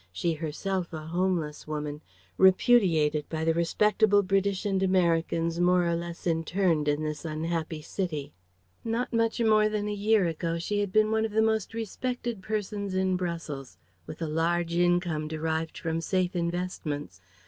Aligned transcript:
She 0.11 0.33
herself 0.33 0.91
a 0.93 1.05
homeless 1.05 1.67
woman, 1.67 2.01
repudiated 2.35 3.29
by 3.29 3.45
the 3.45 3.53
respectable 3.53 4.23
British 4.23 4.65
and 4.65 4.81
Americans 4.81 5.59
more 5.59 5.85
or 5.85 5.95
less 5.95 6.25
interned 6.25 6.87
in 6.87 7.03
this 7.03 7.23
unhappy 7.23 7.83
city. 7.83 8.33
Not 8.83 9.13
much 9.13 9.39
more 9.41 9.69
than 9.69 9.87
a 9.87 9.93
year 9.93 10.25
ago 10.25 10.57
she 10.57 10.79
had 10.79 10.91
been 10.91 11.11
one 11.11 11.23
of 11.23 11.31
the 11.33 11.41
most 11.43 11.75
respected 11.75 12.41
persons 12.41 12.95
in 12.95 13.15
Brussels, 13.15 13.77
with 14.07 14.23
a 14.23 14.27
large 14.27 14.73
income 14.75 15.27
derived 15.27 15.77
from 15.77 16.01
safe 16.01 16.35
investments. 16.35 17.21